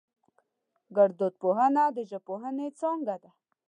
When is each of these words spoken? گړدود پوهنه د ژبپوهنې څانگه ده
گړدود 0.95 1.33
پوهنه 1.41 1.83
د 1.95 1.97
ژبپوهنې 2.09 2.67
څانگه 2.79 3.15
ده 3.23 3.31